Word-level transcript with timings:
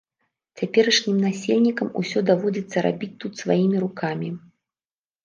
Цяперашнім 0.59 1.17
насельнікам 1.25 1.91
усё 2.01 2.19
даводзіцца 2.29 2.77
рабіць 2.87 3.11
тут 3.25 3.31
сваімі 3.43 3.77
рукамі. 3.85 4.29